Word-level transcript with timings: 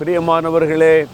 பிரியமானவர்களே 0.00 1.06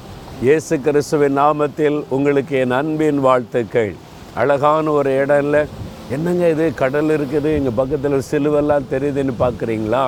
இயேசு 0.46 0.80
கிறிஸ்துவின் 0.80 1.38
நாமத்தில் 1.38 1.96
உங்களுக்கு 2.08 2.56
என் 2.62 2.74
அன்பின் 2.79 3.20
வாழ்த்துக்கள். 3.26 3.92
அழகான 4.34 4.90
ஒரு 4.90 5.10
இடம் 5.20 5.40
இல்லை 5.45 5.62
என்னங்க 6.10 6.48
இது? 6.48 6.74
கடல் 6.74 7.10
இருக்குது 7.16 7.50
இங்கே 7.58 7.72
பக்கத்தில் 7.80 8.18
சிலுவெல்லாம் 8.30 8.88
தெரியுதுன்னு 8.91 9.34
பார்க்குறீங்களா 9.38 10.05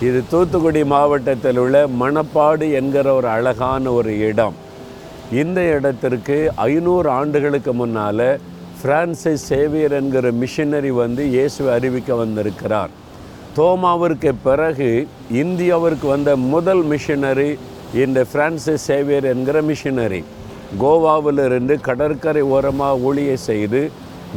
இது 0.00 0.22
தூத்துக்குடி 0.30 0.84
மாவட்டத்தில் 0.84 1.58
உள்ள 1.58 1.86
மணப்பாடு 2.00 2.72
என்கிற 2.80 3.14
ஒரு 3.14 3.28
அழகான 3.28 3.92
ஒரு 3.92 4.18
இடம். 4.30 4.56
இந்த 5.42 5.60
இடத்திற்கு 5.76 6.38
ஐநூறு 6.56 7.10
ஆண்டுகளுக்கு 7.10 7.72
முன்னால் 7.72 8.28
பிரான்சிஸ் 8.82 9.48
சேவியர் 9.52 9.92
என்கிற 9.92 10.32
மிஷினரி 10.42 10.92
வந்து 11.04 11.24
இயேசுவை 11.36 11.72
அறிவிக்க 11.72 12.14
வந்திருக்கிறார். 12.14 12.90
தோமாவிற்கு 13.56 14.32
பிறகு 14.42 15.08
இந்தியாவிற்கு 15.44 16.06
வந்த 16.06 16.36
முதல் 16.36 16.84
மிஷினரி 16.84 17.50
இந்த 18.02 18.20
பிரான்சிஸ் 18.32 18.86
சேவியர் 18.86 19.26
என்கிற 19.30 19.58
மிஷினரி 19.68 20.20
கோவாவிலிருந்து 20.80 21.74
கடற்கரை 21.86 22.42
ஓரமாக 22.54 22.98
ஊழிய 23.08 23.34
செய்து 23.48 23.80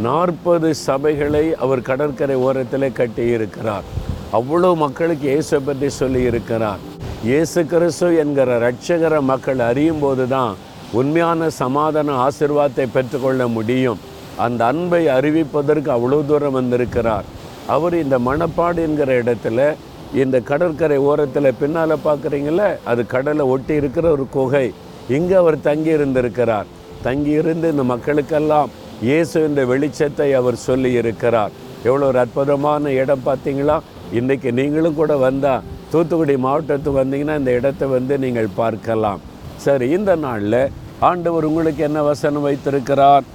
நாற்பது 0.05 0.69
சபைகளை 0.87 1.43
அவர் 1.63 1.81
கடற்கரை 1.89 2.35
ஓரத்தில் 2.47 2.95
கட்டியிருக்கிறார். 2.99 3.83
அவ்வளோ 4.37 4.69
மக்களுக்கு 4.83 5.27
இயேசு 5.31 5.59
பற்றி 5.61 5.89
சொல்லியிருக்கிறார். 5.99 6.79
இயேசு 7.23 7.59
கிறிஸ்து 7.73 8.09
என்கிற 8.23 8.57
ரட்சகர 8.65 9.21
மக்கள் 9.31 9.59
அறியும் 9.69 10.01
போது 10.05 10.27
தான் 10.27 10.55
உண்மையான 10.99 11.49
சமாதான 11.61 12.15
ஆசிர்வாதத்தை 12.27 12.87
பெற்றுக்கொள்ள 12.95 13.41
முடியும். 13.57 13.99
அந்த 14.45 14.61
அன்பை 14.71 15.03
அறிவிப்பதற்கு 15.17 15.89
அவ்வளோ 15.97 16.25
தூரம் 16.31 16.57
வந்திருக்கிறார். 16.59 17.25
அவர் 17.67 17.95
இந்த 18.03 18.15
மணப்பாடு 18.27 18.81
என்கிற 18.87 19.11
இடத்துல 19.23 19.75
இந்த 20.19 20.37
கடற்கரை 20.47 20.97
ஓரத்தில் 21.09 21.57
பின்னால் 21.59 21.93
பார்க்குறீங்கள 22.05 22.61
அது 22.91 23.01
கடலை 23.13 23.43
ஒட்டி 23.53 23.73
இருக்கிற 23.81 24.05
ஒரு 24.15 24.25
குகை. 24.35 24.67
இங்கே 25.17 25.35
அவர் 25.41 25.57
தங்கி 25.67 25.91
இருந்திருக்கிறார். 25.97 26.67
தங்கி 27.05 27.31
இருந்து 27.41 27.67
இந்த 27.73 27.83
மக்களுக்கெல்லாம் 27.91 28.71
இயேசு 29.07 29.37
இந்த 29.49 29.61
வெளிச்சத்தை 29.71 30.27
அவர் 30.39 30.57
சொல்லி 30.67 30.91
இருக்கிறார். 31.01 31.53
எவ்வளோ 31.87 32.07
ஒரு 32.11 32.19
அற்புதமான 32.23 32.91
இடம் 33.01 33.25
பார்த்தீங்களா? 33.29 33.77
இன்றைக்கி 34.19 34.49
நீங்களும் 34.59 34.99
கூட 34.99 35.13
வந்தால் 35.25 35.63
தூத்துக்குடி 35.93 36.35
மாவட்டத்துக்கு 36.47 36.99
வந்தீங்கன்னா 37.01 37.37
இந்த 37.41 37.53
இடத்தை 37.59 37.87
வந்து 37.95 38.13
நீங்கள் 38.25 38.55
பார்க்கலாம். 38.61 39.21
சரி 39.65 39.87
இந்த 39.97 40.11
நாளில் 40.25 40.61
ஆண்டவர் 41.09 41.49
உங்களுக்கு 41.49 41.81
என்ன 41.89 41.99
வசனம் 42.11 42.47
வைத்திருக்கிறார்? 42.49 43.25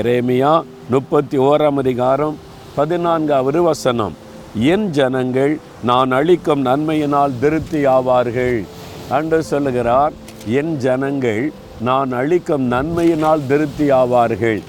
இறைமையா 0.00 0.52
முப்பத்தி 0.94 1.36
ஓராம் 1.50 1.80
அதிகாரம் 1.82 2.36
பதினான்காவது 2.78 3.60
வசனம். 3.70 4.14
என் 4.54 4.90
ஜனங்கள் 4.90 5.58
நான் 5.82 6.10
அளிக்கும் 6.10 6.64
நன்மையினால் 6.64 7.38
திருப்தி 7.40 7.86
ஆவார்கள். 7.86 8.64
அன்று 9.08 9.42
சொல்லுகிறார் 9.42 10.12
என் 10.46 10.76
ஜனங்கள் 10.76 11.52
நான் 11.80 12.12
அளிக்கும் 12.12 12.70
நன்மையினால் 12.70 13.46
திருப்தி 13.48 13.90
ஆவார்கள். 13.90 14.60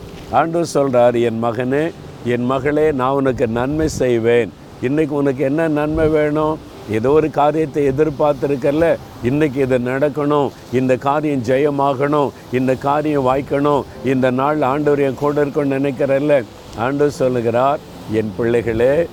என்று 0.42 0.66
சொல்கிறார் 0.66 1.16
என் 1.16 1.44
மகனே 1.44 1.92
என் 2.26 2.46
மகளே 2.46 2.92
நான் 2.92 3.12
உனக்கு 3.12 3.48
நன்மை 3.48 3.88
செய்வேன். 3.88 4.52
இன்னைக்கு 4.82 5.16
உனக்கு 5.16 5.44
என்ன 5.44 5.68
நன்மை 5.68 6.08
வேணும்? 6.08 6.58
ஏதோ 6.92 7.10
ஒரு 7.10 7.30
காரியத்தை 7.30 7.88
எதிர்பார்த்துருக்கல 7.88 8.96
இன்னைக்கு 9.24 9.62
இது 9.62 9.78
நடக்கணும். 9.80 10.50
இந்த 10.74 10.96
காரியம் 10.96 11.44
ஜெயமாகணும். 11.44 12.32
இந்த 12.52 12.76
காரியம் 12.76 13.28
வாய்க்கணும். 13.28 13.84
இந்த 14.06 14.32
நாள் 14.32 14.62
ஆண்டவர் 14.62 15.00
என் 15.00 15.22
கூட 15.24 15.46
இருக்கணும்னு 15.46 15.78
நினைக்கிறல்ல? 15.80 16.44
ஆண்டு 16.78 17.12
சொல்லுகிறார் 17.12 17.80
என் 18.12 18.34
பிள்ளைகளே 18.38 19.08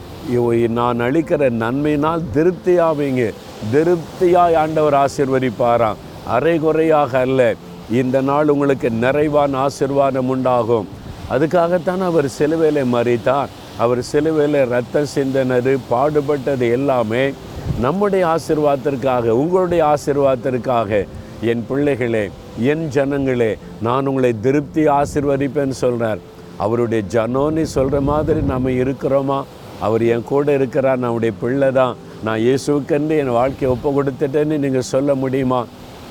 நான் 0.69 1.01
அளிக்கிற 1.01 1.51
நன்மையினால் 1.63 2.23
திருப்தியாவீங்க. 2.35 3.33
திருப்தியாய் 3.73 4.55
ஆண்டவர் 4.55 4.95
ஆசிர்வதிப்பாராம். 4.95 6.01
அரைகுறையாக 6.27 7.19
அல்ல. 7.19 7.55
இந்த 7.91 8.21
நாள் 8.21 8.49
உங்களுக்கு 8.49 8.91
நிறைவான 8.91 9.67
ஆசிர்வாதம் 9.67 10.29
உண்டாகும். 10.35 10.89
அதுக்காகத்தான் 11.31 12.03
அவர் 12.05 12.29
சிலுவையில் 12.29 12.95
மறித்தார் 12.95 13.49
அவர் 13.79 14.03
சிலுவையில் 14.03 14.69
ரத்தம் 14.69 15.13
சிந்தனது 15.15 15.79
பாடுபட்டது 15.91 16.71
எல்லாமே 16.71 17.33
நம்முடைய 17.81 18.27
ஆசிர்வாதத்திற்காக 18.27 19.29
உங்களுடைய 19.29 19.95
ஆசிர்வாதத்திற்காக. 19.95 21.07
என் 21.41 21.65
பிள்ளைகளே 21.69 22.31
என் 22.59 22.89
ஜனங்களே 22.89 23.59
நான் 23.83 24.07
உங்களை 24.07 24.35
திருப்தி 24.41 24.87
ஆசிர்வதிப்பேன்னு 24.87 25.77
சொல்கிறார் 25.85 26.19
அவருடைய 26.57 27.05
ஜனோன்னு 27.13 27.63
சொல்கிற 27.63 28.01
மாதிரி 28.01 28.41
நம்ம 28.41 28.71
இருக்கிறோமா? 28.71 29.43
அவர் 29.81 30.03
என் 30.15 30.29
கூட 30.31 30.55
இருக்கிறார் 30.59 30.99
நான் 30.99 31.11
அவருடைய 31.11 31.35
பிள்ளை 31.43 31.71
தான். 31.81 31.97
நான் 32.25 32.41
இயேசுவுக்கென்று 32.47 33.19
என் 33.23 33.37
வாழ்க்கையை 33.41 33.69
ஒப்பு 33.75 33.91
கொடுத்துட்டேன்னு 33.97 34.57
நீங்கள் 34.65 34.91
சொல்ல 34.95 35.15
முடியுமா? 35.15 35.61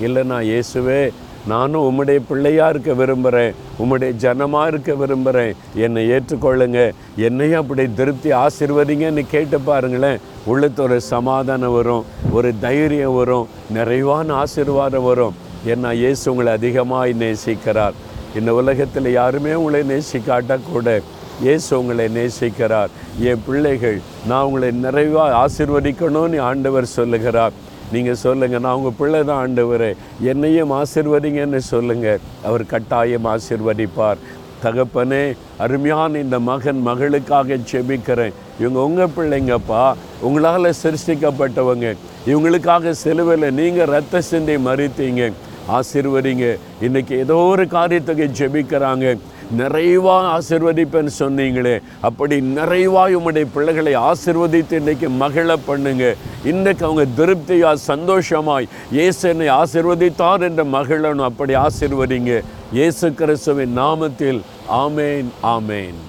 இல்லை 0.06 0.24
நான் 0.24 0.47
இயேசுவே 0.52 1.02
நானும் 1.47 1.85
உம்முடைய 1.88 2.19
பிள்ளையாக 2.30 2.72
இருக்க 2.74 2.94
விரும்புகிறேன். 2.94 3.53
உம்முடைய 3.81 4.12
ஜனமாக 4.24 4.68
இருக்க 4.68 4.94
விரும்புகிறேன். 4.94 5.53
என்னை 5.75 6.02
ஏற்றுக்கொள்ளுங்க. 6.12 6.80
என்னையும் 7.28 7.62
அப்படி 7.62 7.84
திருப்தி 8.00 8.31
ஆசிர்வதிங்கன்னு 8.31 9.24
கேட்டு 9.31 9.59
பாருங்களேன். 9.59 10.19
உள்ளத்து 10.46 10.84
ஒரு 10.84 11.01
சமாதானம் 11.01 11.74
வரும். 11.74 12.06
ஒரு 12.31 12.51
தைரியம் 12.59 13.16
வரும். 13.16 13.47
நிறைவான 13.78 14.34
ஆசீர்வாதம் 14.34 15.07
வரும். 15.12 15.38
என்ன 15.66 15.94
இயேசு 15.94 16.31
உங்களை 16.31 16.53
அதிகமாக 16.53 17.16
நேசிக்கிறார். 17.24 17.97
இந்த 18.40 18.53
உலகத்தில் 18.53 19.12
யாருமே 19.12 19.53
உங்களை 19.53 19.81
நேசிக்காட்டக்கூட 19.94 21.01
இயேசு 21.44 21.69
உங்களை 21.79 22.05
நேசிக்கிறார். 22.16 22.91
என் 23.29 23.44
பிள்ளைகள் 23.45 24.00
நான் 24.29 24.45
உங்களை 24.47 24.69
நிறைவாக 24.85 25.38
ஆசிர்வதிக்கணும்னு 25.44 26.39
ஆண்டவர் 26.50 26.88
சொல்லுகிறார். 26.97 27.53
நீங்கள் 27.94 28.19
சொல்லுங்கள் 28.23 28.63
நான் 28.66 28.77
உங்கள் 28.79 28.97
பிள்ளை 28.97 29.22
தான் 29.23 29.41
ஆண்டவர். 29.44 29.89
என்னையும் 30.31 30.73
ஆசிர்வதிங்கன்னு 30.79 31.61
சொல்லுங்கள் 31.73 32.19
அவர் 32.50 32.66
கட்டாயம் 32.73 33.29
ஆசிர்வதிப்பார். 33.33 34.22
தகப்பனே 34.63 35.23
அருமையான 35.63 36.19
இந்த 36.25 36.38
மகன் 36.50 36.79
மகளுக்காக 36.88 37.57
செபிக்கிறேன். 37.71 38.33
இவங்க 38.59 38.79
உங்கள் 38.88 39.13
பிள்ளைங்கப்பா. 39.17 39.83
உங்களால் 40.27 40.77
சிருஷ்டிக்கப்பட்டவங்க. 40.83 41.95
இவங்களுக்காக 42.31 42.91
செலுவில் 43.06 43.53
நீங்கள் 43.59 43.91
ரத்த 43.95 44.21
சிந்தை 44.21 44.57
மறித்தீங்க. 44.67 45.31
ஆசிர்வதிங்க. 45.77 46.45
இன்றைக்கி 46.85 47.16
ஏதோ 47.25 47.35
ஒரு 47.51 47.63
காரியத்துக்கு 47.75 48.25
ஜெபிக்கிறாங்க 48.39 49.17
நிறைவாக 49.57 50.25
ஆசிர்வதிப்பேன்னு 50.37 51.11
சொன்னீங்களே 51.19 51.79
அப்படி 52.01 52.41
நிறைவாக 52.41 53.17
உம்முடைய 53.19 53.45
பிள்ளைகளை 53.53 53.93
ஆசிர்வதித்து 53.95 54.75
இன்னைக்கு 54.81 55.09
மகிழ 55.09 55.55
பண்ணுங்க. 55.69 56.15
இன்றைக்கு 56.51 56.85
அவங்க 56.85 57.05
திருப்தியா 57.19 57.73
சந்தோஷமாய் 57.73 58.69
இயேசு 58.91 59.29
என்னை 59.29 59.47
ஆசிர்வதித்தார் 59.47 60.45
என்ற 60.49 60.63
மகிழனும் 60.63 61.27
அப்படி 61.29 61.55
ஆசிர்வதிங்க. 61.55 62.41
இயேசு 62.71 63.13
கிறிஸ்துவின் 63.13 63.77
நாமத்தில் 63.77 64.41
ஆமேன் 64.83 65.29
ஆமேன். 65.55 65.99